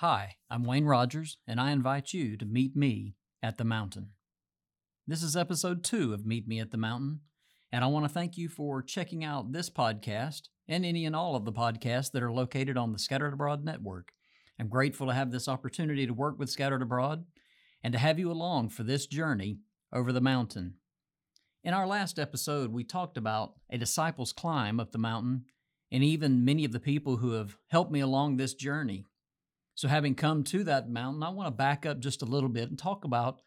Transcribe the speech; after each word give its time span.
Hi, 0.00 0.36
I'm 0.50 0.64
Wayne 0.64 0.84
Rogers, 0.84 1.38
and 1.46 1.58
I 1.58 1.70
invite 1.70 2.12
you 2.12 2.36
to 2.36 2.44
meet 2.44 2.76
me 2.76 3.14
at 3.42 3.56
the 3.56 3.64
mountain. 3.64 4.10
This 5.06 5.22
is 5.22 5.34
episode 5.34 5.82
two 5.82 6.12
of 6.12 6.26
Meet 6.26 6.46
Me 6.46 6.60
at 6.60 6.70
the 6.70 6.76
Mountain, 6.76 7.20
and 7.72 7.82
I 7.82 7.86
want 7.86 8.04
to 8.04 8.12
thank 8.12 8.36
you 8.36 8.50
for 8.50 8.82
checking 8.82 9.24
out 9.24 9.52
this 9.52 9.70
podcast 9.70 10.48
and 10.68 10.84
any 10.84 11.06
and 11.06 11.16
all 11.16 11.34
of 11.34 11.46
the 11.46 11.52
podcasts 11.52 12.12
that 12.12 12.22
are 12.22 12.30
located 12.30 12.76
on 12.76 12.92
the 12.92 12.98
Scattered 12.98 13.32
Abroad 13.32 13.64
Network. 13.64 14.12
I'm 14.60 14.68
grateful 14.68 15.06
to 15.06 15.14
have 15.14 15.30
this 15.30 15.48
opportunity 15.48 16.06
to 16.06 16.12
work 16.12 16.38
with 16.38 16.50
Scattered 16.50 16.82
Abroad 16.82 17.24
and 17.82 17.94
to 17.94 17.98
have 17.98 18.18
you 18.18 18.30
along 18.30 18.68
for 18.68 18.82
this 18.82 19.06
journey 19.06 19.60
over 19.94 20.12
the 20.12 20.20
mountain. 20.20 20.74
In 21.64 21.72
our 21.72 21.86
last 21.86 22.18
episode, 22.18 22.70
we 22.70 22.84
talked 22.84 23.16
about 23.16 23.54
a 23.70 23.78
disciple's 23.78 24.34
climb 24.34 24.78
up 24.78 24.92
the 24.92 24.98
mountain 24.98 25.46
and 25.90 26.04
even 26.04 26.44
many 26.44 26.66
of 26.66 26.72
the 26.72 26.80
people 26.80 27.16
who 27.16 27.32
have 27.32 27.56
helped 27.68 27.90
me 27.90 28.00
along 28.00 28.36
this 28.36 28.52
journey. 28.52 29.06
So, 29.76 29.88
having 29.88 30.14
come 30.14 30.42
to 30.44 30.64
that 30.64 30.88
mountain, 30.88 31.22
I 31.22 31.28
want 31.28 31.48
to 31.48 31.50
back 31.50 31.84
up 31.84 32.00
just 32.00 32.22
a 32.22 32.26
little 32.26 32.48
bit 32.48 32.70
and 32.70 32.78
talk 32.78 33.04
about 33.04 33.42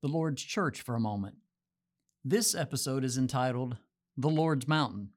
the 0.00 0.06
Lord's 0.06 0.40
church 0.40 0.80
for 0.80 0.94
a 0.94 1.00
moment. 1.00 1.34
This 2.24 2.54
episode 2.54 3.02
is 3.02 3.18
entitled 3.18 3.78
The 4.16 4.30
Lord's 4.30 4.68
Mountain, 4.68 5.08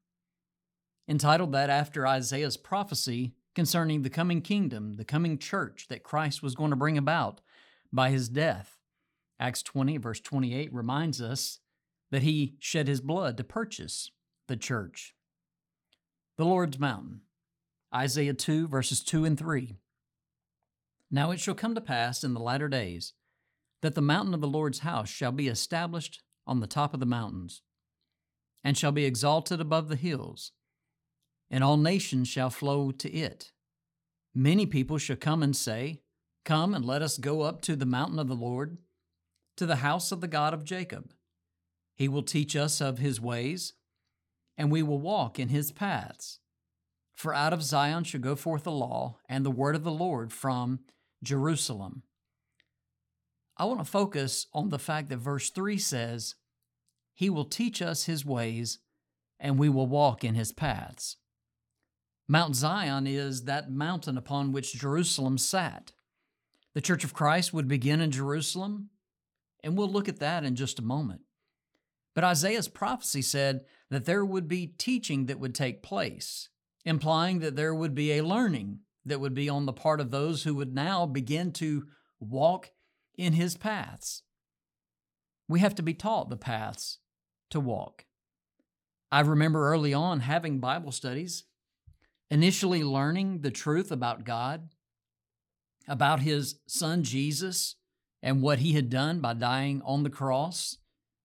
entitled 1.07 1.51
that 1.51 1.69
after 1.69 2.07
Isaiah's 2.07 2.57
prophecy 2.57 3.35
concerning 3.53 4.01
the 4.01 4.09
coming 4.09 4.41
kingdom, 4.41 4.93
the 4.93 5.05
coming 5.05 5.37
church 5.37 5.85
that 5.89 6.01
Christ 6.01 6.41
was 6.41 6.55
going 6.55 6.71
to 6.71 6.75
bring 6.75 6.97
about 6.97 7.41
by 7.93 8.09
his 8.09 8.27
death. 8.27 8.79
Acts 9.39 9.61
20, 9.61 9.97
verse 9.97 10.19
28, 10.19 10.73
reminds 10.73 11.21
us 11.21 11.59
that 12.09 12.23
he 12.23 12.55
shed 12.59 12.87
his 12.87 13.01
blood 13.01 13.37
to 13.37 13.43
purchase 13.43 14.09
the 14.47 14.57
church. 14.57 15.13
The 16.37 16.45
Lord's 16.45 16.79
Mountain, 16.79 17.21
Isaiah 17.93 18.33
2, 18.33 18.67
verses 18.67 19.03
2 19.03 19.25
and 19.25 19.37
3. 19.37 19.75
Now 21.11 21.31
it 21.31 21.39
shall 21.39 21.55
come 21.55 21.75
to 21.75 21.81
pass 21.81 22.23
in 22.23 22.33
the 22.33 22.39
latter 22.39 22.67
days 22.67 23.13
that 23.81 23.95
the 23.95 24.01
mountain 24.01 24.33
of 24.33 24.41
the 24.41 24.47
Lord's 24.47 24.79
house 24.79 25.09
shall 25.09 25.31
be 25.31 25.47
established 25.47 26.23
on 26.47 26.59
the 26.59 26.67
top 26.67 26.93
of 26.93 26.99
the 26.99 27.05
mountains, 27.05 27.61
and 28.63 28.77
shall 28.77 28.91
be 28.91 29.05
exalted 29.05 29.61
above 29.61 29.89
the 29.89 29.95
hills, 29.95 30.51
and 31.49 31.63
all 31.63 31.77
nations 31.77 32.27
shall 32.27 32.49
flow 32.49 32.91
to 32.91 33.11
it. 33.11 33.51
Many 34.33 34.65
people 34.65 34.97
shall 34.97 35.15
come 35.15 35.43
and 35.43 35.55
say, 35.55 36.01
Come 36.43 36.73
and 36.73 36.85
let 36.85 37.01
us 37.01 37.17
go 37.17 37.41
up 37.41 37.61
to 37.61 37.75
the 37.75 37.85
mountain 37.85 38.19
of 38.19 38.27
the 38.27 38.35
Lord, 38.35 38.77
to 39.57 39.65
the 39.65 39.77
house 39.77 40.11
of 40.11 40.21
the 40.21 40.27
God 40.27 40.53
of 40.53 40.63
Jacob. 40.63 41.13
He 41.95 42.07
will 42.07 42.23
teach 42.23 42.55
us 42.55 42.81
of 42.81 42.99
his 42.99 43.21
ways, 43.21 43.73
and 44.57 44.71
we 44.71 44.83
will 44.83 44.99
walk 44.99 45.39
in 45.39 45.49
his 45.49 45.71
paths. 45.71 46.39
For 47.15 47.33
out 47.33 47.53
of 47.53 47.63
Zion 47.63 48.03
shall 48.03 48.21
go 48.21 48.35
forth 48.35 48.63
the 48.63 48.71
law 48.71 49.17
and 49.29 49.45
the 49.45 49.51
word 49.51 49.75
of 49.75 49.83
the 49.83 49.91
Lord 49.91 50.33
from 50.33 50.81
Jerusalem. 51.25 52.03
I 53.57 53.65
want 53.65 53.79
to 53.79 53.85
focus 53.85 54.47
on 54.53 54.69
the 54.69 54.79
fact 54.79 55.09
that 55.09 55.17
verse 55.17 55.49
3 55.49 55.77
says, 55.77 56.35
He 57.13 57.29
will 57.29 57.45
teach 57.45 57.81
us 57.81 58.05
His 58.05 58.25
ways, 58.25 58.79
and 59.39 59.59
we 59.59 59.69
will 59.69 59.87
walk 59.87 60.23
in 60.23 60.35
His 60.35 60.51
paths. 60.51 61.17
Mount 62.27 62.55
Zion 62.55 63.05
is 63.05 63.43
that 63.43 63.71
mountain 63.71 64.17
upon 64.17 64.51
which 64.51 64.73
Jerusalem 64.73 65.37
sat. 65.37 65.91
The 66.73 66.81
Church 66.81 67.03
of 67.03 67.13
Christ 67.13 67.53
would 67.53 67.67
begin 67.67 68.01
in 68.01 68.11
Jerusalem, 68.11 68.89
and 69.63 69.77
we'll 69.77 69.91
look 69.91 70.09
at 70.09 70.19
that 70.19 70.43
in 70.43 70.55
just 70.55 70.79
a 70.79 70.83
moment. 70.83 71.21
But 72.13 72.23
Isaiah's 72.23 72.67
prophecy 72.67 73.21
said 73.21 73.65
that 73.89 74.05
there 74.05 74.25
would 74.25 74.47
be 74.47 74.67
teaching 74.67 75.25
that 75.25 75.39
would 75.39 75.53
take 75.53 75.83
place, 75.83 76.49
implying 76.83 77.39
that 77.39 77.55
there 77.55 77.75
would 77.75 77.93
be 77.93 78.13
a 78.13 78.23
learning 78.25 78.79
that 79.05 79.19
would 79.19 79.33
be 79.33 79.49
on 79.49 79.65
the 79.65 79.73
part 79.73 79.99
of 79.99 80.11
those 80.11 80.43
who 80.43 80.55
would 80.55 80.73
now 80.73 81.05
begin 81.05 81.51
to 81.53 81.85
walk 82.19 82.71
in 83.17 83.33
his 83.33 83.55
paths. 83.55 84.23
We 85.47 85.59
have 85.59 85.75
to 85.75 85.83
be 85.83 85.93
taught 85.93 86.29
the 86.29 86.37
paths 86.37 86.99
to 87.51 87.59
walk. 87.59 88.05
I 89.11 89.21
remember 89.21 89.69
early 89.69 89.93
on 89.93 90.21
having 90.21 90.59
Bible 90.59 90.91
studies, 90.91 91.45
initially 92.29 92.83
learning 92.83 93.41
the 93.41 93.51
truth 93.51 93.91
about 93.91 94.25
God, 94.25 94.69
about 95.87 96.21
his 96.21 96.59
son 96.67 97.03
Jesus, 97.03 97.75
and 98.23 98.41
what 98.41 98.59
he 98.59 98.73
had 98.73 98.89
done 98.89 99.19
by 99.19 99.35
dying 99.35 99.81
on 99.85 100.01
the 100.01 100.09
cross 100.09 100.77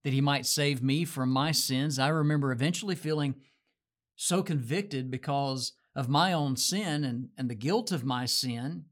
that 0.05 0.13
he 0.13 0.21
might 0.21 0.45
save 0.45 0.83
me 0.83 1.05
from 1.05 1.31
my 1.31 1.51
sins. 1.51 1.99
I 1.99 2.09
remember 2.09 2.53
eventually 2.53 2.95
feeling 2.95 3.37
so 4.17 4.43
convicted 4.43 5.11
because 5.11 5.73
of 6.01 6.09
my 6.09 6.33
own 6.33 6.57
sin 6.57 7.05
and, 7.05 7.29
and 7.37 7.51
the 7.51 7.55
guilt 7.55 7.93
of 7.93 8.07
my 8.07 8.25
sin 8.25 8.87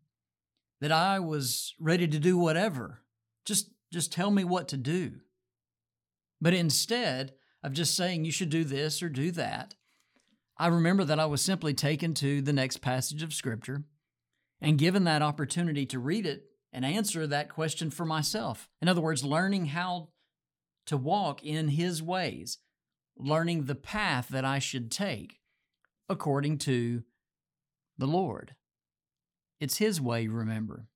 that 0.83 0.93
I 0.93 1.19
was 1.19 1.75
ready 1.81 2.07
to 2.07 2.19
do 2.19 2.37
whatever. 2.37 3.01
Just, 3.47 3.71
just 3.91 4.13
tell 4.13 4.31
me 4.31 4.45
what 4.45 4.69
to 4.69 4.77
do. 4.77 5.13
But 6.39 6.53
instead 6.53 7.33
of 7.65 7.73
just 7.73 7.97
saying 7.97 8.27
you 8.27 8.31
should 8.31 8.51
do 8.51 8.63
this 8.63 9.03
or 9.03 9.09
do 9.09 9.31
that, 9.31 9.75
I 10.59 10.67
remember 10.67 11.03
that 11.05 11.19
I 11.19 11.25
was 11.25 11.41
simply 11.41 11.73
taken 11.73 12.13
to 12.13 12.43
the 12.43 12.53
next 12.53 12.83
passage 12.83 13.23
of 13.23 13.33
Scripture 13.33 13.85
and 14.61 14.77
given 14.77 15.05
that 15.05 15.23
opportunity 15.23 15.87
to 15.87 15.99
read 15.99 16.27
it 16.27 16.45
and 16.75 16.85
answer 16.85 17.27
that 17.27 17.49
question 17.49 17.89
for 17.91 18.05
myself. 18.05 18.69
In 18.83 18.89
other 18.89 19.01
words, 19.01 19.25
learning 19.25 19.67
how 19.67 20.11
to 20.85 20.99
walk 20.99 21.43
in 21.43 21.69
His 21.69 22.03
ways, 22.03 22.59
learning 23.17 23.65
the 23.65 23.75
path 23.75 24.29
that 24.29 24.45
I 24.45 24.59
should 24.59 24.91
take 24.91 25.38
according 26.09 26.59
to 26.59 27.03
the 27.97 28.07
Lord. 28.07 28.55
It's 29.61 29.79
His 29.79 30.01
way, 30.01 30.27
remember. 30.27 30.87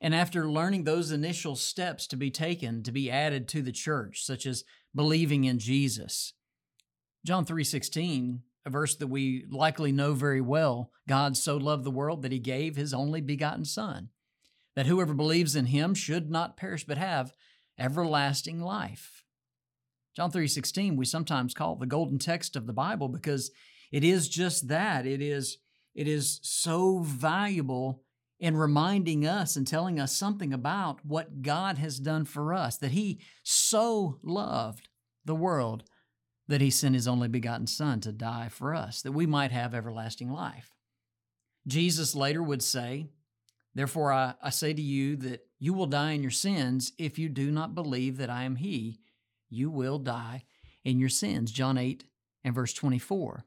And 0.00 0.14
after 0.14 0.50
learning 0.50 0.84
those 0.84 1.12
initial 1.12 1.54
steps 1.54 2.08
to 2.08 2.16
be 2.16 2.30
taken 2.30 2.82
to 2.82 2.92
be 2.92 3.10
added 3.10 3.48
to 3.48 3.62
the 3.62 3.72
church, 3.72 4.24
such 4.24 4.46
as 4.46 4.64
believing 4.94 5.44
in 5.44 5.60
Jesus, 5.60 6.34
John 7.24 7.44
3:16, 7.44 8.42
a 8.64 8.70
verse 8.70 8.96
that 8.96 9.06
we 9.06 9.46
likely 9.48 9.92
know 9.92 10.12
very 10.12 10.40
well, 10.40 10.90
God 11.08 11.36
so 11.36 11.56
loved 11.56 11.84
the 11.84 11.90
world 11.90 12.22
that 12.22 12.32
he 12.32 12.40
gave 12.40 12.74
his 12.74 12.92
only 12.92 13.20
begotten 13.20 13.64
son, 13.64 14.10
that 14.74 14.86
whoever 14.86 15.14
believes 15.14 15.54
in 15.54 15.66
him 15.66 15.94
should 15.94 16.30
not 16.30 16.56
perish 16.56 16.84
but 16.84 16.98
have 16.98 17.32
everlasting 17.78 18.60
life. 18.60 19.24
John 20.16 20.32
3:16 20.32 20.96
we 20.96 21.04
sometimes 21.04 21.54
call 21.54 21.76
the 21.76 21.86
golden 21.86 22.18
text 22.18 22.56
of 22.56 22.66
the 22.66 22.72
Bible 22.72 23.08
because 23.08 23.52
it 23.92 24.02
is 24.02 24.28
just 24.28 24.68
that. 24.68 25.06
It 25.06 25.22
is 25.22 25.58
it 25.94 26.08
is 26.08 26.40
so 26.42 27.00
valuable 27.00 28.02
in 28.40 28.56
reminding 28.56 29.26
us 29.26 29.54
and 29.54 29.66
telling 29.66 30.00
us 30.00 30.16
something 30.16 30.52
about 30.52 31.04
what 31.04 31.42
God 31.42 31.78
has 31.78 31.98
done 31.98 32.24
for 32.24 32.52
us, 32.52 32.76
that 32.78 32.92
He 32.92 33.20
so 33.44 34.18
loved 34.22 34.88
the 35.24 35.34
world 35.34 35.84
that 36.48 36.60
He 36.60 36.70
sent 36.70 36.94
His 36.94 37.06
only 37.06 37.28
begotten 37.28 37.66
Son 37.66 38.00
to 38.00 38.10
die 38.10 38.48
for 38.48 38.74
us, 38.74 39.02
that 39.02 39.12
we 39.12 39.26
might 39.26 39.52
have 39.52 39.74
everlasting 39.74 40.32
life. 40.32 40.72
Jesus 41.68 42.16
later 42.16 42.42
would 42.42 42.62
say, 42.62 43.06
Therefore, 43.74 44.12
I, 44.12 44.34
I 44.42 44.50
say 44.50 44.74
to 44.74 44.82
you 44.82 45.16
that 45.16 45.46
you 45.58 45.72
will 45.72 45.86
die 45.86 46.12
in 46.12 46.22
your 46.22 46.30
sins 46.30 46.92
if 46.98 47.18
you 47.18 47.28
do 47.28 47.50
not 47.50 47.74
believe 47.74 48.16
that 48.18 48.28
I 48.28 48.42
am 48.42 48.56
He. 48.56 48.98
You 49.48 49.70
will 49.70 49.98
die 49.98 50.44
in 50.84 50.98
your 50.98 51.08
sins. 51.08 51.52
John 51.52 51.78
8 51.78 52.04
and 52.44 52.54
verse 52.54 52.72
24 52.72 53.44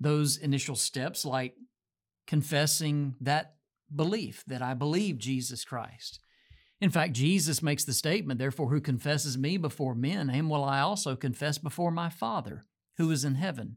those 0.00 0.36
initial 0.36 0.76
steps, 0.76 1.24
like 1.24 1.54
confessing 2.26 3.14
that 3.20 3.54
belief 3.94 4.44
that 4.46 4.62
I 4.62 4.74
believe 4.74 5.18
Jesus 5.18 5.64
Christ. 5.64 6.20
In 6.80 6.90
fact, 6.90 7.12
Jesus 7.12 7.62
makes 7.62 7.84
the 7.84 7.92
statement, 7.92 8.38
Therefore, 8.38 8.70
who 8.70 8.80
confesses 8.80 9.38
me 9.38 9.56
before 9.56 9.94
men, 9.94 10.28
him 10.28 10.48
will 10.48 10.64
I 10.64 10.80
also 10.80 11.16
confess 11.16 11.58
before 11.58 11.90
my 11.90 12.10
Father 12.10 12.64
who 12.96 13.10
is 13.10 13.24
in 13.24 13.36
heaven. 13.36 13.76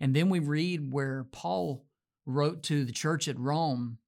And 0.00 0.14
then 0.14 0.28
we 0.28 0.38
read 0.38 0.92
where 0.92 1.24
Paul 1.24 1.84
wrote 2.24 2.62
to 2.64 2.84
the 2.84 2.92
church 2.92 3.26
at 3.28 3.38
Rome 3.38 3.98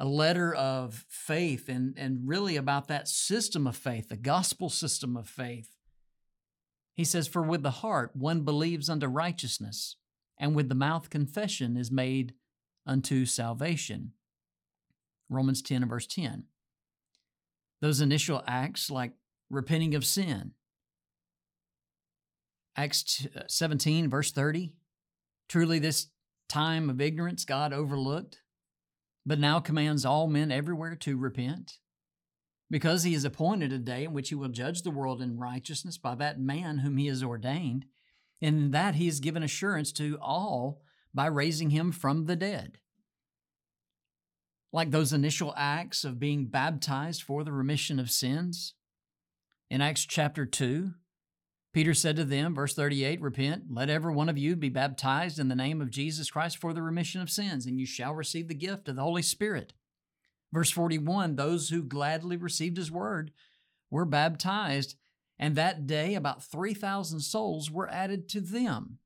a 0.00 0.04
letter 0.04 0.54
of 0.54 1.04
faith 1.08 1.68
and, 1.68 1.94
and 1.98 2.20
really 2.26 2.56
about 2.56 2.88
that 2.88 3.08
system 3.08 3.66
of 3.66 3.76
faith, 3.76 4.08
the 4.08 4.16
gospel 4.16 4.68
system 4.68 5.16
of 5.16 5.28
faith. 5.28 5.76
He 6.94 7.04
says, 7.04 7.28
For 7.28 7.42
with 7.42 7.62
the 7.62 7.70
heart 7.70 8.14
one 8.14 8.42
believes 8.42 8.88
unto 8.88 9.06
righteousness, 9.06 9.96
and 10.38 10.54
with 10.54 10.68
the 10.68 10.74
mouth 10.74 11.10
confession 11.10 11.76
is 11.76 11.90
made 11.90 12.34
unto 12.86 13.26
salvation. 13.26 14.12
Romans 15.28 15.62
10 15.62 15.82
and 15.82 15.90
verse 15.90 16.06
10. 16.06 16.44
Those 17.80 18.00
initial 18.00 18.42
acts, 18.46 18.90
like 18.90 19.12
repenting 19.50 19.94
of 19.94 20.04
sin. 20.04 20.52
Acts 22.76 23.26
uh, 23.36 23.42
17, 23.48 24.08
verse 24.08 24.32
30. 24.32 24.72
Truly, 25.48 25.78
this 25.78 26.08
time 26.48 26.90
of 26.90 27.00
ignorance 27.00 27.44
God 27.44 27.72
overlooked, 27.72 28.42
but 29.26 29.38
now 29.38 29.60
commands 29.60 30.04
all 30.04 30.26
men 30.26 30.50
everywhere 30.50 30.96
to 30.96 31.16
repent 31.16 31.78
because 32.70 33.02
he 33.02 33.12
has 33.14 33.24
appointed 33.24 33.72
a 33.72 33.78
day 33.78 34.04
in 34.04 34.12
which 34.12 34.28
he 34.28 34.34
will 34.34 34.48
judge 34.48 34.82
the 34.82 34.90
world 34.90 35.22
in 35.22 35.38
righteousness 35.38 35.98
by 35.98 36.14
that 36.14 36.40
man 36.40 36.78
whom 36.78 36.96
he 36.96 37.06
has 37.06 37.22
ordained. 37.22 37.86
And 38.40 38.72
that 38.72 38.94
he 38.94 39.06
has 39.06 39.20
given 39.20 39.42
assurance 39.42 39.92
to 39.92 40.18
all 40.20 40.82
by 41.12 41.26
raising 41.26 41.70
him 41.70 41.92
from 41.92 42.26
the 42.26 42.36
dead. 42.36 42.78
like 44.72 44.90
those 44.90 45.12
initial 45.12 45.54
acts 45.56 46.04
of 46.04 46.18
being 46.20 46.46
baptized 46.46 47.22
for 47.22 47.44
the 47.44 47.52
remission 47.52 47.98
of 47.98 48.10
sins. 48.10 48.74
In 49.70 49.80
Acts 49.80 50.04
chapter 50.04 50.46
2, 50.46 50.92
Peter 51.72 51.94
said 51.94 52.16
to 52.16 52.24
them, 52.24 52.54
verse 52.54 52.74
38, 52.74 53.20
Repent, 53.20 53.64
let 53.70 53.90
every 53.90 54.12
one 54.12 54.28
of 54.28 54.38
you 54.38 54.56
be 54.56 54.68
baptized 54.68 55.38
in 55.38 55.48
the 55.48 55.54
name 55.54 55.80
of 55.80 55.90
Jesus 55.90 56.30
Christ 56.30 56.58
for 56.58 56.72
the 56.72 56.82
remission 56.82 57.20
of 57.20 57.30
sins, 57.30 57.66
and 57.66 57.78
you 57.78 57.86
shall 57.86 58.14
receive 58.14 58.48
the 58.48 58.54
gift 58.54 58.88
of 58.88 58.96
the 58.96 59.02
Holy 59.02 59.22
Spirit. 59.22 59.72
Verse 60.52 60.70
41, 60.70 61.36
those 61.36 61.68
who 61.68 61.82
gladly 61.82 62.36
received 62.36 62.78
his 62.78 62.90
word 62.90 63.32
were 63.90 64.06
baptized, 64.06 64.96
and 65.38 65.54
that 65.54 65.86
day 65.86 66.14
about 66.14 66.44
3,000 66.44 67.20
souls 67.20 67.70
were 67.70 67.88
added 67.88 68.28
to 68.30 68.40
them. 68.40 68.98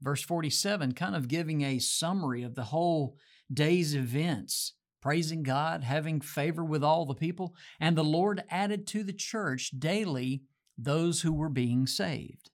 Verse 0.00 0.22
47, 0.22 0.92
kind 0.92 1.16
of 1.16 1.28
giving 1.28 1.62
a 1.62 1.78
summary 1.78 2.42
of 2.42 2.54
the 2.54 2.64
whole 2.64 3.16
day's 3.52 3.94
events, 3.94 4.74
praising 5.00 5.42
God, 5.42 5.84
having 5.84 6.20
favor 6.20 6.64
with 6.64 6.84
all 6.84 7.06
the 7.06 7.14
people, 7.14 7.54
and 7.80 7.96
the 7.96 8.04
Lord 8.04 8.44
added 8.50 8.86
to 8.88 9.02
the 9.02 9.12
church 9.12 9.70
daily 9.78 10.42
those 10.76 11.22
who 11.22 11.32
were 11.32 11.48
being 11.48 11.86
saved. 11.86 12.50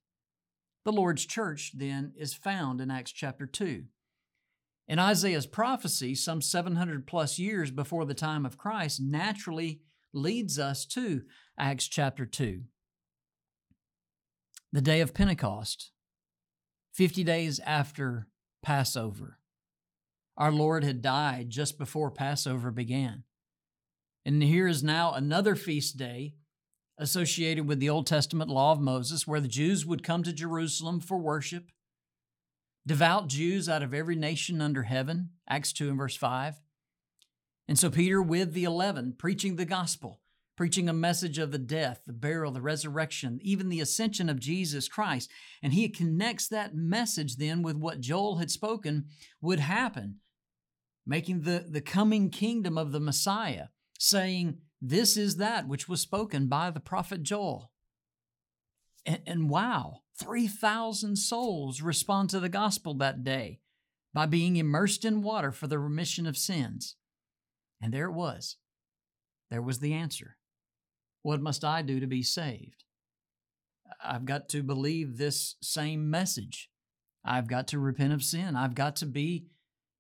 The 0.85 0.93
Lord's 0.93 1.27
church, 1.27 1.73
then, 1.75 2.13
is 2.17 2.35
found 2.35 2.81
in 2.81 2.91
Acts 2.91 3.13
chapter 3.13 3.47
2. 3.47 3.85
In 4.89 4.99
Isaiah's 4.99 5.47
prophecy, 5.47 6.15
some 6.15 6.43
700 6.43 7.07
plus 7.07 7.39
years 7.39 7.71
before 7.71 8.05
the 8.05 8.15
time 8.15 8.45
of 8.45 8.59
Christ, 8.59 9.01
naturally 9.01 9.81
leads 10.13 10.59
us 10.59 10.85
to 10.87 11.23
Acts 11.59 11.89
chapter 11.89 12.27
2. 12.27 12.63
The 14.73 14.81
day 14.81 15.01
of 15.01 15.15
Pentecost, 15.15 15.91
50 16.95 17.25
days 17.25 17.61
after 17.61 18.29
Passover. 18.63 19.39
Our 20.37 20.53
Lord 20.53 20.85
had 20.85 21.03
died 21.03 21.51
just 21.51 21.79
before 21.79 22.11
Passover 22.11 22.71
began. 22.71 23.25
And 24.25 24.43
here 24.43 24.67
is 24.67 24.83
now 24.83 25.13
another 25.13 25.55
feast 25.57 25.97
day 25.97 26.35
associated 26.99 27.67
with 27.67 27.81
the 27.81 27.91
Old 27.91 28.07
Testament 28.07 28.51
law 28.51 28.73
of 28.73 28.81
Moses, 28.81 29.27
where 29.27 29.41
the 29.41 29.49
Jews 29.49 29.85
would 29.85 30.05
come 30.05 30.23
to 30.23 30.33
Jerusalem 30.33 31.01
for 31.01 31.19
worship. 31.19 31.71
Devout 32.87 33.29
Jews 33.29 33.69
out 33.69 33.83
of 33.83 33.95
every 33.95 34.17
nation 34.17 34.61
under 34.61 34.85
heaven, 34.85 35.31
Acts 35.49 35.73
2 35.73 35.89
and 35.89 35.99
verse 35.99 36.17
5. 36.17 36.61
And 37.73 37.79
so 37.79 37.89
Peter, 37.89 38.21
with 38.21 38.53
the 38.53 38.65
eleven, 38.65 39.15
preaching 39.17 39.57
the 39.57 39.65
gospel, 39.65 40.21
preaching 40.59 40.91
a 40.91 40.93
message 40.93 41.39
of 41.39 41.53
the 41.53 41.59
death, 41.59 42.03
the 42.07 42.13
burial, 42.13 42.53
the 42.53 42.61
resurrection, 42.61 43.39
even 43.41 43.71
the 43.71 43.81
ascension 43.81 44.29
of 44.29 44.39
Jesus 44.39 44.89
Christ. 44.89 45.31
And 45.63 45.73
he 45.73 45.89
connects 45.89 46.49
that 46.49 46.75
message 46.75 47.37
then 47.37 47.63
with 47.63 47.77
what 47.77 48.03
Joel 48.03 48.37
had 48.37 48.51
spoken 48.51 49.07
would 49.41 49.59
happen, 49.59 50.17
making 51.07 51.45
the, 51.45 51.65
the 51.67 51.81
coming 51.81 52.29
kingdom 52.29 52.77
of 52.77 52.93
the 52.93 53.01
Messiah, 53.01 53.69
saying, 53.99 54.59
This 54.83 55.17
is 55.17 55.37
that 55.37 55.67
which 55.67 55.89
was 55.89 56.03
spoken 56.03 56.49
by 56.49 56.71
the 56.71 56.79
prophet 56.79 57.23
Joel. 57.23 57.73
And, 59.07 59.21
and 59.27 59.49
wow, 59.49 60.01
3,000 60.21 61.17
souls 61.17 61.81
respond 61.81 62.29
to 62.29 62.39
the 62.39 62.51
gospel 62.51 62.93
that 62.99 63.25
day 63.25 63.61
by 64.13 64.27
being 64.27 64.57
immersed 64.57 65.07
in 65.07 65.23
water 65.23 65.51
for 65.51 65.69
the 65.69 65.79
remission 65.79 66.27
of 66.27 66.37
sins. 66.37 66.97
And 67.83 67.93
there 67.93 68.07
it 68.07 68.13
was. 68.13 68.57
There 69.51 69.61
was 69.61 69.81
the 69.81 69.93
answer. 69.93 70.37
What 71.23 71.43
must 71.43 71.65
I 71.65 71.83
do 71.83 72.01
to 72.01 72.07
be 72.07 72.23
saved? 72.23 72.85
I've 74.03 74.25
got 74.25 74.49
to 74.51 74.63
believe 74.63 75.19
this 75.19 75.57
same 75.61 76.09
message. 76.09 76.71
I've 77.25 77.49
got 77.49 77.69
to 77.69 77.79
repent 77.79 78.13
of 78.13 78.23
sin. 78.23 78.57
I've 78.57 78.75
got 78.75 78.97
to 78.97 79.07
be 79.07 79.47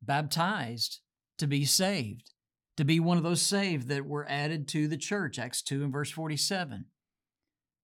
baptized 0.00 1.00
to 1.38 1.46
be 1.46 1.64
saved, 1.64 2.31
to 2.76 2.84
be 2.84 3.00
one 3.00 3.17
of 3.17 3.25
those 3.25 3.43
saved 3.43 3.88
that 3.88 4.06
were 4.06 4.29
added 4.29 4.69
to 4.69 4.88
the 4.88 4.96
church, 4.96 5.38
Acts 5.38 5.61
2 5.62 5.82
and 5.82 5.93
verse 5.93 6.11
47. 6.11 6.87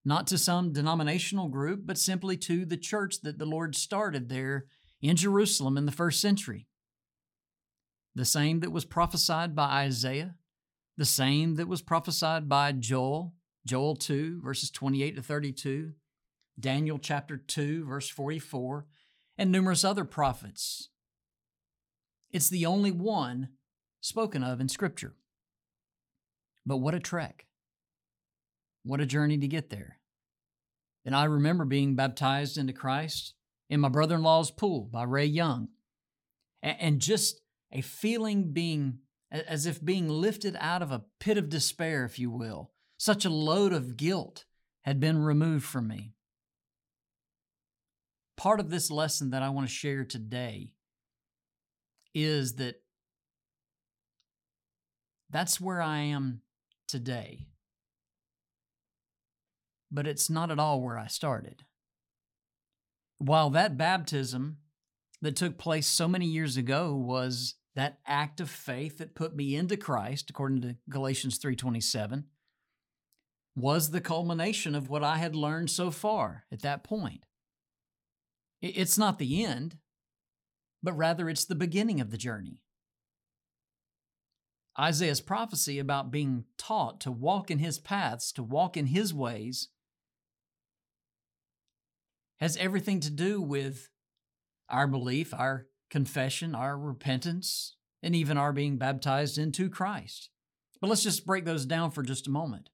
Not 0.05 0.27
to 0.29 0.39
some 0.39 0.73
denominational 0.73 1.49
group, 1.49 1.83
but 1.85 1.99
simply 1.99 2.37
to 2.39 2.65
the 2.65 2.77
church 2.77 3.21
that 3.23 3.39
the 3.39 3.47
Lord 3.47 3.77
started 3.77 4.29
there 4.29 4.67
in 5.03 5.17
Jerusalem 5.17 5.77
in 5.77 5.87
the 5.87 5.93
first 5.93 6.21
century. 6.21 6.68
The 8.19 8.25
same 8.25 8.59
that 8.61 8.73
was 8.73 8.85
prophesied 8.85 9.55
by 9.55 9.85
Isaiah, 9.85 10.35
the 10.97 11.05
same 11.05 11.55
that 11.55 11.69
was 11.69 11.83
prophesied 11.83 12.49
by 12.49 12.73
Joel, 12.73 13.37
Joel 13.65 13.95
2, 13.95 14.41
verses 14.43 14.73
28 14.73 15.15
to 15.15 15.23
32, 15.23 15.93
Daniel 16.59 16.99
chapter 16.99 17.37
2, 17.37 17.85
verse 17.85 18.09
44, 18.09 18.87
and 19.39 19.53
numerous 19.53 19.85
other 19.85 20.05
prophets. 20.05 20.89
It's 22.33 22.49
the 22.49 22.67
only 22.67 22.91
one 22.91 23.51
spoken 24.01 24.43
of 24.43 24.61
in 24.61 24.69
Scripture. 24.69 25.15
But 26.67 26.79
what 26.79 26.97
a 26.97 26.99
trek! 26.99 27.47
What 28.83 29.01
a 29.01 29.07
journey 29.07 29.39
to 29.39 29.47
get 29.47 29.71
there. 29.71 30.01
And 31.05 31.15
I 31.15 31.23
remember 31.23 31.65
being 31.65 31.95
baptized 31.95 32.59
into 32.59 32.73
Christ 32.73 33.35
in 33.71 33.79
my 33.79 33.89
brother 33.89 34.17
in 34.17 34.25
law's 34.25 34.51
pool 34.51 34.89
by 34.93 35.05
Ray 35.05 35.27
Young. 35.27 35.69
And 36.61 37.01
just 37.01 37.41
a 37.73 37.81
feeling 37.81 38.53
being 38.53 38.99
as 39.31 39.67
if 39.67 39.85
being 39.85 40.09
lifted 40.09 40.57
out 40.59 40.83
of 40.83 40.91
a 40.91 41.05
pit 41.21 41.37
of 41.37 41.49
despair, 41.49 42.05
if 42.05 42.19
you 42.19 42.31
will. 42.31 42.71
Such 42.97 43.25
a 43.25 43.31
load 43.31 43.73
of 43.73 43.97
guilt 43.97 44.45
had 44.83 45.01
been 45.01 45.19
removed 45.19 45.65
from 45.65 45.87
me. 45.87 46.15
Part 48.37 48.61
of 48.61 48.71
this 48.71 48.91
lesson 48.91 49.31
that 49.31 49.43
I 49.43 49.51
want 49.51 49.69
to 49.69 49.75
share 49.75 50.05
today 50.05 50.73
is 52.15 52.55
that 52.55 52.77
that's 55.31 55.61
where 55.61 55.83
I 55.83 55.99
am 55.99 56.41
today. 56.87 57.47
But 59.91 60.07
it's 60.07 60.31
not 60.31 60.51
at 60.51 60.59
all 60.59 60.81
where 60.81 60.99
I 60.99 61.07
started. 61.07 61.65
While 63.19 63.51
that 63.51 63.77
baptism 63.77 64.59
that 65.21 65.37
took 65.37 65.59
place 65.59 65.87
so 65.87 66.09
many 66.09 66.27
years 66.27 66.57
ago 66.57 66.95
was 66.95 67.55
that 67.79 68.01
act 68.07 68.41
of 68.41 68.51
faith 68.51 68.99
that 68.99 69.15
put 69.15 69.37
me 69.37 69.55
into 69.55 69.77
Christ, 69.77 70.31
according 70.31 70.63
to 70.63 70.77
Galatians 70.89 71.39
3:27, 71.39 72.29
was 73.55 73.91
the 73.91 74.01
culmination 74.01 74.75
of 74.75 74.89
what 74.89 75.05
I 75.05 75.19
had 75.19 75.37
learned 75.37 75.71
so 75.71 75.91
far 75.91 76.45
at 76.51 76.63
that 76.63 76.83
point. 76.83 77.25
It's 78.61 78.99
not 78.99 79.19
the 79.19 79.45
end, 79.45 79.79
but 80.83 80.95
rather 80.95 81.29
it's 81.29 81.45
the 81.45 81.55
beginning 81.55 82.01
of 82.01 82.11
the 82.11 82.19
journey. 82.19 82.63
Isaiah's 84.79 85.21
prophecy 85.21 85.79
about 85.79 86.11
being 86.11 86.47
taught 86.57 87.01
to 87.03 87.13
walk 87.13 87.51
in 87.51 87.59
his 87.59 87.79
paths, 87.79 88.33
to 88.33 88.43
walk 88.43 88.77
in 88.77 88.87
his 88.87 89.15
ways, 89.15 89.69
has 92.41 92.57
everything 92.57 93.01
to 93.01 93.11
do 93.11 93.41
with 93.41 93.91
our 94.69 94.87
belief, 94.87 95.33
our 95.35 95.69
confession, 95.91 96.55
our 96.55 96.79
repentance, 96.79 97.77
and 98.03 98.15
even 98.15 98.37
our 98.37 98.53
being 98.53 98.77
baptized 98.79 99.39
into 99.39 99.69
Christ. 99.69 100.31
But 100.81 100.89
let's 100.89 101.03
just 101.03 101.27
break 101.27 101.45
those 101.45 101.67
down 101.67 101.91
for 101.91 102.03
just 102.03 102.27
a 102.27 102.31
moment. 102.31 102.71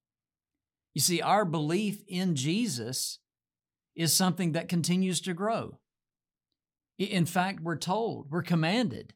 You 0.93 1.01
see, 1.01 1.21
our 1.21 1.45
belief 1.45 2.03
in 2.07 2.37
Jesus 2.37 3.19
is 3.97 4.13
something 4.13 4.53
that 4.53 4.69
continues 4.69 5.21
to 5.23 5.35
grow. 5.35 5.79
In 6.99 7.27
fact, 7.27 7.61
we're 7.61 7.77
told, 7.77 8.31
we're 8.31 8.43
commanded 8.43 9.15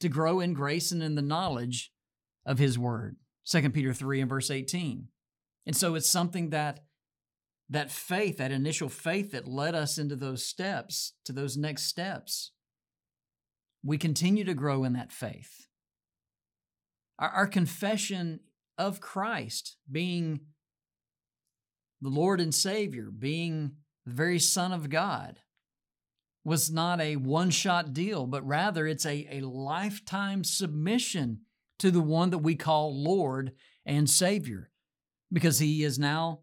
to 0.00 0.08
grow 0.08 0.40
in 0.40 0.52
grace 0.52 0.92
and 0.92 1.02
in 1.02 1.14
the 1.14 1.22
knowledge 1.22 1.92
of 2.46 2.58
His 2.58 2.78
Word. 2.78 3.16
2 3.46 3.70
Peter 3.70 3.92
3 3.92 4.20
and 4.20 4.28
verse 4.28 4.50
18. 4.50 5.08
And 5.66 5.76
so 5.76 5.94
it's 5.94 6.08
something 6.08 6.50
that 6.50 6.80
that 7.68 7.92
faith, 7.92 8.38
that 8.38 8.50
initial 8.50 8.88
faith 8.88 9.30
that 9.30 9.46
led 9.46 9.76
us 9.76 9.96
into 9.96 10.16
those 10.16 10.44
steps, 10.44 11.12
to 11.24 11.32
those 11.32 11.56
next 11.56 11.84
steps, 11.84 12.50
we 13.82 13.98
continue 13.98 14.44
to 14.44 14.54
grow 14.54 14.84
in 14.84 14.92
that 14.92 15.12
faith. 15.12 15.66
Our, 17.18 17.28
our 17.28 17.46
confession 17.46 18.40
of 18.78 19.00
Christ 19.00 19.76
being 19.90 20.40
the 22.00 22.08
Lord 22.08 22.40
and 22.40 22.54
Savior, 22.54 23.10
being 23.10 23.72
the 24.06 24.12
very 24.12 24.38
Son 24.38 24.72
of 24.72 24.88
God, 24.88 25.40
was 26.44 26.70
not 26.70 27.00
a 27.00 27.16
one 27.16 27.50
shot 27.50 27.92
deal, 27.92 28.26
but 28.26 28.46
rather 28.46 28.86
it's 28.86 29.04
a, 29.04 29.28
a 29.30 29.40
lifetime 29.40 30.42
submission 30.44 31.40
to 31.78 31.90
the 31.90 32.00
one 32.00 32.30
that 32.30 32.38
we 32.38 32.54
call 32.54 33.02
Lord 33.02 33.52
and 33.84 34.08
Savior, 34.08 34.70
because 35.32 35.58
He 35.58 35.84
is 35.84 35.98
now, 35.98 36.40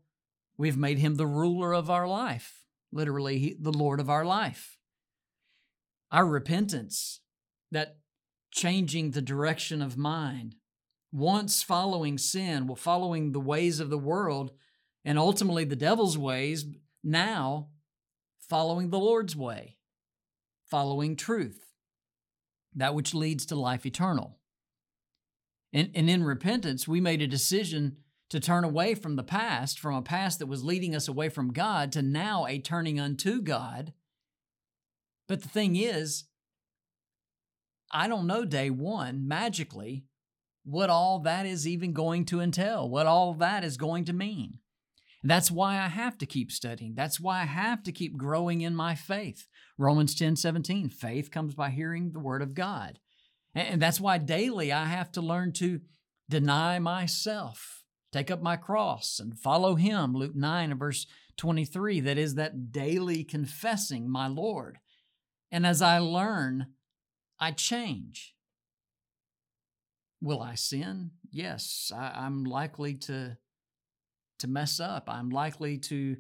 we've 0.58 0.78
made 0.78 1.00
Him 1.00 1.16
the 1.16 1.28
ruler 1.28 1.74
of 1.74 1.90
our 1.90 2.08
life, 2.08 2.66
literally, 2.92 3.56
the 3.60 3.74
Lord 3.74 4.00
of 4.00 4.10
our 4.10 4.26
life. 4.26 4.78
Our 6.12 6.26
repentance 6.26 7.22
that 7.72 7.98
changing 8.52 9.12
the 9.12 9.22
direction 9.22 9.82
of 9.82 9.98
mind. 9.98 10.56
Once 11.12 11.64
following 11.64 12.18
sin, 12.18 12.68
well, 12.68 12.76
following 12.76 13.32
the 13.32 13.40
ways 13.40 13.80
of 13.80 13.90
the 13.90 13.98
world 13.98 14.52
and 15.06 15.18
ultimately 15.18 15.64
the 15.64 15.76
devil's 15.76 16.18
ways, 16.18 16.66
now 17.04 17.70
following 18.50 18.90
the 18.90 19.00
Lord's 19.00 19.36
way, 19.36 19.78
following 20.70 21.16
truth, 21.16 21.66
that 22.76 22.94
which 22.94 23.14
leads 23.14 23.46
to 23.46 23.56
life 23.56 23.86
eternal. 23.86 24.38
And, 25.74 25.92
and 25.96 26.10
in 26.10 26.24
repentance, 26.24 26.88
we 26.88 27.02
made 27.02 27.22
a 27.22 27.28
decision 27.28 27.98
to 28.30 28.40
turn 28.40 28.64
away 28.64 28.94
from 28.94 29.16
the 29.16 29.24
past, 29.24 29.80
from 29.80 29.96
a 29.96 30.02
past 30.02 30.40
that 30.40 30.48
was 30.48 30.64
leading 30.64 30.94
us 30.96 31.08
away 31.08 31.30
from 31.30 31.54
God, 31.54 31.92
to 31.94 32.02
now 32.02 32.46
a 32.46 32.60
turning 32.60 33.00
unto 33.00 33.42
God. 33.42 33.94
But 35.28 35.42
the 35.42 35.50
thing 35.50 35.76
is, 35.76 36.26
I 37.92 38.08
don't 38.08 38.28
know 38.28 38.46
day 38.46 38.70
one 38.70 39.28
magically 39.28 40.06
what 40.64 40.90
all 40.90 41.20
that 41.20 41.46
is 41.46 41.66
even 41.66 41.94
going 41.94 42.26
to 42.26 42.42
entail, 42.42 42.90
what 42.90 43.08
all 43.08 43.34
that 43.36 43.64
is 43.64 43.78
going 43.78 44.04
to 44.06 44.14
mean. 44.14 44.60
That's 45.24 45.50
why 45.50 45.76
I 45.76 45.88
have 45.88 46.18
to 46.20 46.26
keep 46.26 46.52
studying. 46.52 46.94
That's 46.94 47.20
why 47.20 47.42
I 47.42 47.46
have 47.46 47.84
to 47.84 47.92
keep 47.92 48.18
growing 48.18 48.62
in 48.62 48.76
my 48.76 48.94
faith. 48.94 49.48
Romans 49.78 50.14
10 50.14 50.36
17, 50.36 50.90
faith 50.90 51.32
comes 51.32 51.56
by 51.56 51.70
hearing 51.70 52.12
the 52.12 52.20
word 52.20 52.42
of 52.42 52.54
God. 52.54 53.00
And 53.56 53.82
that's 53.82 54.00
why 54.00 54.20
daily 54.20 54.72
I 54.72 54.86
have 54.86 55.12
to 55.14 55.22
learn 55.22 55.54
to 55.54 55.82
deny 56.30 56.80
myself, 56.80 57.84
take 58.12 58.30
up 58.30 58.42
my 58.42 58.56
cross, 58.56 59.20
and 59.20 59.38
follow 59.38 59.76
Him. 59.76 60.14
Luke 60.14 60.36
9 60.36 60.72
and 60.72 60.80
verse 60.80 61.08
23, 61.38 62.02
that 62.02 62.18
is 62.18 62.36
that 62.36 62.72
daily 62.72 63.24
confessing 63.24 64.10
my 64.10 64.28
Lord. 64.28 64.80
And 65.52 65.66
as 65.66 65.82
I 65.82 66.00
learn, 66.00 66.68
I 67.40 67.52
change. 67.52 68.36
Will 70.22 70.42
I 70.42 70.56
sin? 70.56 71.12
Yes, 71.32 71.92
I, 71.96 72.26
am 72.26 72.44
likely 72.44 72.96
to, 72.96 73.38
to 74.40 74.48
mess 74.48 74.80
up. 74.80 75.08
I'm 75.08 75.30
likely 75.30 75.78
to 75.78 76.18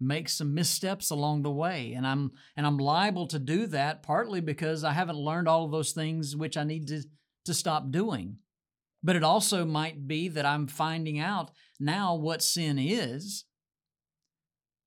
make 0.00 0.28
some 0.28 0.54
missteps 0.54 1.10
along 1.10 1.42
the 1.42 1.50
way 1.50 1.92
and 1.94 2.06
i'm 2.06 2.32
and 2.56 2.66
i'm 2.66 2.78
liable 2.78 3.26
to 3.26 3.38
do 3.38 3.66
that 3.66 4.02
partly 4.02 4.40
because 4.40 4.82
i 4.82 4.92
haven't 4.92 5.16
learned 5.16 5.48
all 5.48 5.64
of 5.64 5.70
those 5.70 5.92
things 5.92 6.36
which 6.36 6.56
i 6.56 6.64
need 6.64 6.88
to 6.88 7.02
to 7.44 7.54
stop 7.54 7.90
doing 7.90 8.36
but 9.02 9.16
it 9.16 9.22
also 9.22 9.64
might 9.64 10.08
be 10.08 10.28
that 10.28 10.44
i'm 10.44 10.66
finding 10.66 11.18
out 11.18 11.50
now 11.78 12.14
what 12.14 12.42
sin 12.42 12.76
is 12.78 13.44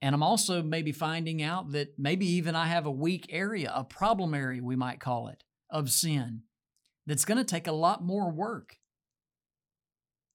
and 0.01 0.13
i'm 0.13 0.23
also 0.23 0.61
maybe 0.61 0.91
finding 0.91 1.41
out 1.41 1.71
that 1.71 1.97
maybe 1.97 2.25
even 2.25 2.53
i 2.53 2.67
have 2.67 2.85
a 2.85 2.91
weak 2.91 3.27
area 3.29 3.71
a 3.73 3.83
problem 3.83 4.33
area 4.33 4.61
we 4.61 4.75
might 4.75 4.99
call 4.99 5.29
it 5.29 5.43
of 5.69 5.89
sin 5.89 6.43
that's 7.05 7.25
going 7.25 7.37
to 7.37 7.43
take 7.43 7.67
a 7.67 7.71
lot 7.71 8.03
more 8.03 8.29
work. 8.31 8.77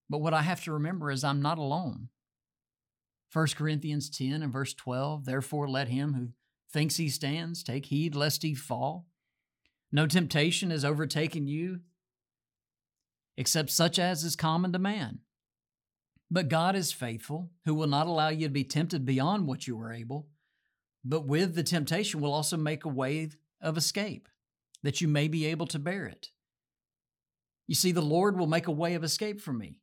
But 0.09 0.21
what 0.21 0.35
I 0.35 0.43
have 0.43 0.63
to 0.65 0.73
remember 0.73 1.11
is 1.11 1.25
I'm 1.25 1.43
not 1.43 1.59
alone. 1.59 2.09
1 3.33 3.47
Corinthians 3.57 4.11
10 4.11 4.43
and 4.43 4.53
verse 4.53 4.75
12, 4.75 5.25
therefore 5.25 5.69
let 5.69 5.89
him 5.89 6.15
who 6.15 6.29
thinks 6.71 6.97
he 6.97 7.09
stands 7.09 7.63
take 7.63 7.87
heed 7.87 8.15
lest 8.15 8.43
he 8.43 8.55
fall. 8.55 9.07
No 9.91 10.07
temptation 10.07 10.71
has 10.71 10.85
overtaken 10.85 11.47
you 11.47 11.81
except 13.37 13.71
such 13.71 13.99
as 13.99 14.25
is 14.25 14.37
common 14.37 14.73
to 14.73 14.79
man. 14.79 15.21
But 16.31 16.49
God 16.49 16.75
is 16.75 16.93
faithful, 16.93 17.51
who 17.65 17.75
will 17.75 17.87
not 17.87 18.07
allow 18.07 18.29
you 18.29 18.47
to 18.47 18.53
be 18.53 18.65
tempted 18.65 19.05
beyond 19.05 19.47
what 19.47 19.67
you 19.67 19.79
are 19.81 19.93
able, 19.93 20.29
but 21.05 21.27
with 21.27 21.55
the 21.55 21.63
temptation 21.63 22.21
will 22.21 22.33
also 22.33 22.57
make 22.57 22.85
a 22.85 22.89
way 22.89 23.31
of 23.61 23.77
escape 23.77 24.29
that 24.83 25.01
you 25.01 25.09
may 25.09 25.29
be 25.29 25.47
able 25.47 25.67
to 25.69 25.79
bear 25.79 26.07
it. 26.07 26.29
You 27.67 27.75
see, 27.75 27.93
the 27.93 28.03
Lord 28.03 28.39
will 28.39 28.47
make 28.47 28.67
a 28.67 28.73
way 28.73 28.95
of 28.95 29.05
escape 29.05 29.41
for 29.41 29.53
me, 29.53 29.79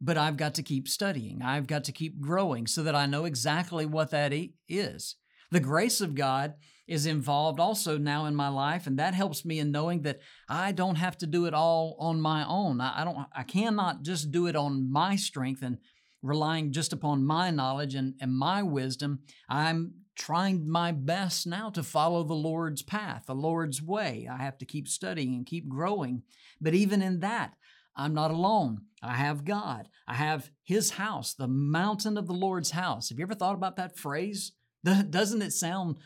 but 0.00 0.16
I've 0.16 0.36
got 0.36 0.54
to 0.54 0.62
keep 0.62 0.88
studying. 0.88 1.42
I've 1.42 1.66
got 1.66 1.84
to 1.84 1.92
keep 1.92 2.20
growing 2.20 2.66
so 2.66 2.82
that 2.82 2.94
I 2.94 3.06
know 3.06 3.24
exactly 3.24 3.84
what 3.86 4.10
that 4.10 4.32
is. 4.68 5.16
The 5.50 5.60
grace 5.60 6.00
of 6.00 6.14
God 6.14 6.54
is 6.86 7.06
involved 7.06 7.60
also 7.60 7.96
now 7.96 8.26
in 8.26 8.34
my 8.34 8.48
life, 8.48 8.86
and 8.86 8.98
that 8.98 9.14
helps 9.14 9.44
me 9.44 9.58
in 9.58 9.70
knowing 9.70 10.02
that 10.02 10.20
I 10.48 10.72
don't 10.72 10.96
have 10.96 11.16
to 11.18 11.26
do 11.26 11.46
it 11.46 11.54
all 11.54 11.96
on 11.98 12.20
my 12.20 12.46
own. 12.46 12.80
I 12.80 13.04
don't. 13.04 13.26
I 13.34 13.42
cannot 13.42 14.02
just 14.02 14.30
do 14.30 14.46
it 14.46 14.56
on 14.56 14.90
my 14.90 15.16
strength 15.16 15.62
and 15.62 15.78
relying 16.22 16.72
just 16.72 16.92
upon 16.92 17.24
my 17.24 17.50
knowledge 17.50 17.94
and, 17.94 18.14
and 18.20 18.36
my 18.36 18.62
wisdom. 18.62 19.20
I'm 19.48 19.92
trying 20.16 20.68
my 20.68 20.92
best 20.92 21.46
now 21.46 21.70
to 21.70 21.82
follow 21.82 22.22
the 22.22 22.34
Lord's 22.34 22.82
path, 22.82 23.24
the 23.26 23.34
Lord's 23.34 23.82
way. 23.82 24.28
I 24.30 24.38
have 24.38 24.58
to 24.58 24.64
keep 24.64 24.88
studying 24.88 25.34
and 25.34 25.46
keep 25.46 25.68
growing. 25.68 26.22
But 26.60 26.74
even 26.74 27.02
in 27.02 27.20
that, 27.20 27.54
I'm 27.96 28.14
not 28.14 28.30
alone. 28.30 28.82
I 29.02 29.14
have 29.14 29.44
God. 29.44 29.88
I 30.06 30.14
have 30.14 30.50
His 30.62 30.90
house, 30.90 31.34
the 31.34 31.48
mountain 31.48 32.16
of 32.16 32.26
the 32.26 32.32
Lord's 32.32 32.72
house. 32.72 33.08
Have 33.08 33.18
you 33.18 33.24
ever 33.24 33.34
thought 33.34 33.54
about 33.54 33.76
that 33.76 33.98
phrase? 33.98 34.52
Doesn't 34.84 35.42
it 35.42 35.52
sound 35.52 35.98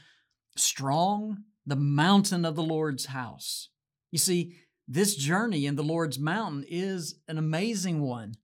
strong? 0.56 1.44
The 1.66 1.76
mountain 1.76 2.44
of 2.44 2.56
the 2.56 2.62
Lord's 2.62 3.06
house. 3.06 3.68
You 4.10 4.18
see, 4.18 4.56
this 4.86 5.16
journey 5.16 5.66
in 5.66 5.76
the 5.76 5.82
Lord's 5.82 6.18
mountain 6.18 6.64
is 6.66 7.20
an 7.28 7.36
amazing 7.36 8.00
one, 8.00 8.34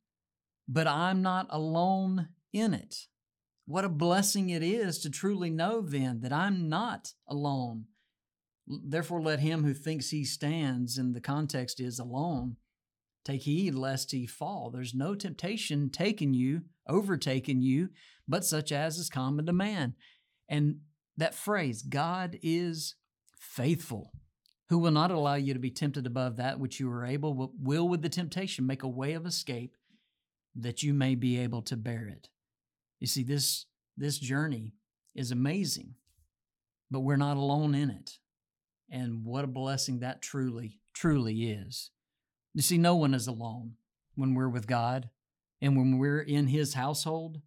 but 0.69 0.87
I'm 0.87 1.23
not 1.23 1.47
alone 1.49 2.29
in 2.53 2.75
it. 2.75 3.07
What 3.67 3.85
a 3.85 3.89
blessing 3.89 4.51
it 4.51 4.63
is 4.63 4.99
to 5.01 5.11
truly 5.11 5.51
know 5.51 5.81
then 5.81 6.21
that 6.21 6.33
I'm 6.33 6.69
not 6.69 7.13
alone. 7.27 7.87
Therefore, 8.67 9.23
let 9.23 9.41
him 9.41 9.65
who 9.65 9.75
thinks 9.75 10.11
he 10.11 10.25
stands, 10.25 10.99
and 10.99 11.15
the 11.15 11.21
context 11.21 11.81
is 11.81 11.99
alone, 11.99 12.57
take 13.25 13.43
heed 13.43 13.75
lest 13.75 14.13
he 14.13 14.27
fall. 14.27 14.71
There's 14.71 14.95
no 14.95 15.15
temptation 15.15 15.91
taking 15.91 16.35
you, 16.35 16.63
overtaking 16.89 17.63
you, 17.63 17.91
but 18.29 18.45
such 18.45 18.73
as 18.73 18.99
is 18.99 19.09
common 19.09 19.47
to 19.47 19.53
man. 19.53 19.95
And 20.49 20.81
that 21.17 21.35
phrase, 21.35 21.83
God 21.83 22.39
is 22.43 22.97
faithful, 23.39 24.13
who 24.69 24.79
will 24.79 24.91
not 24.91 25.11
allow 25.11 25.35
you 25.35 25.53
to 25.55 25.61
be 25.61 25.71
tempted 25.71 26.07
above 26.07 26.37
that 26.37 26.59
which 26.59 26.81
you 26.81 26.91
are 26.91 27.05
able, 27.05 27.35
but 27.35 27.51
will 27.59 27.89
with 27.89 28.03
the 28.03 28.09
temptation 28.09 28.67
make 28.67 28.83
a 28.83 28.89
way 28.89 29.13
of 29.13 29.27
escape 29.27 29.77
that 30.55 30.83
you 30.83 30.95
may 30.95 31.15
be 31.15 31.39
able 31.39 31.63
to 31.63 31.77
bear 31.77 32.07
it. 32.09 32.29
You 33.05 33.09
see, 33.09 33.23
this, 33.23 33.67
this 33.99 34.19
journey 34.19 34.73
is 35.15 35.31
amazing, 35.31 35.97
but 36.91 37.01
we're 37.01 37.17
not 37.17 37.37
alone 37.37 37.75
in 37.75 37.91
it. 37.91 38.13
And 38.91 39.27
what 39.27 39.45
a 39.45 39.47
blessing 39.47 39.99
that 39.99 40.23
truly, 40.23 40.81
truly 40.95 41.51
is. 41.51 41.91
You 42.55 42.63
see, 42.63 42.79
no 42.79 42.97
one 42.97 43.13
is 43.13 43.27
alone 43.27 43.73
when 44.15 44.33
we're 44.33 44.49
with 44.49 44.67
God 44.67 45.11
and 45.61 45.77
when 45.77 45.99
we're 45.99 46.23
in 46.23 46.47
His 46.47 46.73
household. 46.73 47.43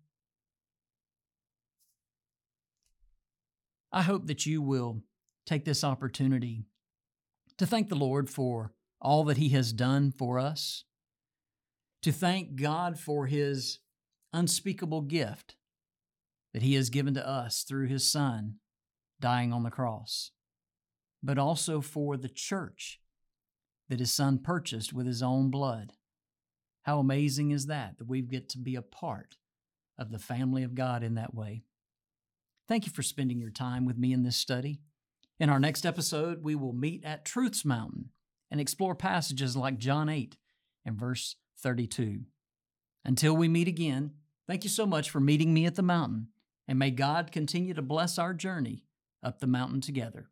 I 3.92 4.04
hope 4.04 4.28
that 4.28 4.46
you 4.46 4.62
will 4.62 5.02
take 5.48 5.66
this 5.66 5.84
opportunity 5.84 6.66
to 7.58 7.66
thank 7.66 7.90
the 7.90 7.96
Lord 7.96 8.30
for 8.30 8.74
all 9.02 9.24
that 9.24 9.38
He 9.38 9.50
has 9.50 9.74
done 9.74 10.14
for 10.16 10.38
us, 10.38 10.84
to 12.04 12.12
thank 12.12 12.58
God 12.58 13.00
for 13.00 13.26
His 13.26 13.80
unspeakable 14.34 15.01
gift 15.01 15.55
that 16.53 16.63
He 16.63 16.75
has 16.75 16.89
given 16.89 17.13
to 17.13 17.27
us 17.27 17.63
through 17.63 17.88
His 17.88 18.10
Son 18.10 18.55
dying 19.19 19.51
on 19.51 19.63
the 19.63 19.69
cross, 19.69 20.31
but 21.24 21.38
also 21.38 21.81
for 21.81 22.17
the 22.17 22.29
church 22.29 23.00
that 23.89 24.00
His 24.00 24.12
Son 24.12 24.39
purchased 24.39 24.93
with 24.93 25.05
His 25.05 25.22
own 25.22 25.50
blood. 25.50 25.93
How 26.84 27.00
amazing 27.00 27.51
is 27.51 27.65
that, 27.67 27.98
that 27.98 28.07
we 28.07 28.22
get 28.22 28.50
to 28.50 28.57
be 28.57 28.75
a 28.75 28.81
part 28.81 29.38
of 29.98 30.12
the 30.12 30.19
family 30.19 30.63
of 30.63 30.75
God 30.75 31.03
in 31.03 31.15
that 31.15 31.34
way? 31.34 31.63
Thank 32.67 32.86
you 32.86 32.91
for 32.91 33.03
spending 33.03 33.39
your 33.39 33.50
time 33.50 33.86
with 33.86 33.98
me 33.98 34.13
in 34.13 34.24
this 34.24 34.38
study. 34.38 34.79
In 35.39 35.50
our 35.50 35.60
next 35.60 35.86
episode, 35.86 36.43
we 36.43 36.55
will 36.55 36.74
meet 36.74 37.03
at 37.05 37.25
Truth's 37.25 37.63
Mountain 37.63 38.10
and 38.50 38.60
explore 38.60 38.96
passages 38.96 39.55
like 39.55 39.77
John 39.77 40.10
8 40.10 40.38
and 40.86 40.98
verse 40.98 41.36
32. 41.60 42.22
Until 43.08 43.38
we 43.38 43.48
meet 43.48 43.70
again, 43.70 44.12
thank 44.48 44.66
you 44.66 44.70
so 44.70 44.86
much 44.86 45.10
for 45.10 45.22
meeting 45.22 45.54
me 45.54 45.66
at 45.66 45.76
the 45.76 45.82
mountain, 45.82 46.28
and 46.68 46.78
may 46.78 46.92
God 46.92 47.32
continue 47.32 47.74
to 47.74 47.82
bless 47.82 48.20
our 48.20 48.34
journey 48.34 48.84
up 49.24 49.40
the 49.40 49.48
mountain 49.48 49.80
together. 49.80 50.30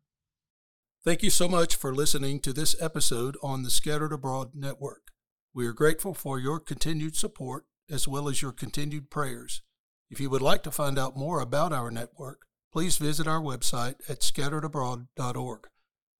Thank 1.02 1.22
you 1.22 1.30
so 1.30 1.48
much 1.48 1.74
for 1.74 1.94
listening 1.94 2.38
to 2.40 2.52
this 2.52 2.76
episode 2.78 3.38
on 3.42 3.62
the 3.62 3.70
Scattered 3.70 4.12
Abroad 4.12 4.50
Network. 4.54 5.12
We 5.54 5.66
are 5.66 5.72
grateful 5.72 6.12
for 6.12 6.38
your 6.38 6.60
continued 6.60 7.16
support 7.16 7.64
as 7.90 8.06
well 8.06 8.28
as 8.28 8.42
your 8.42 8.52
continued 8.52 9.08
prayers. 9.08 9.62
If 10.10 10.20
you 10.20 10.28
would 10.28 10.42
like 10.42 10.62
to 10.64 10.70
find 10.70 10.98
out 10.98 11.16
more 11.16 11.40
about 11.40 11.72
our 11.72 11.90
network, 11.90 12.42
please 12.72 12.98
visit 12.98 13.26
our 13.26 13.40
website 13.40 13.94
at 14.06 14.20
scatteredabroad.org. 14.20 15.68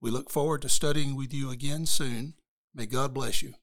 We 0.01 0.11
look 0.11 0.31
forward 0.31 0.63
to 0.63 0.71
studying 0.71 1.17
with 1.17 1.35
you 1.35 1.51
again 1.51 1.85
soon. 1.85 2.35
May 2.75 2.87
God 2.87 3.13
bless 3.13 3.43
you. 3.43 3.55